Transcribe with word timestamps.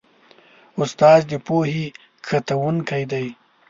استاد 0.79 1.21
د 1.29 1.31
پوهې 1.47 1.85
کښتونکی 2.25 3.03
دی. 3.11 3.27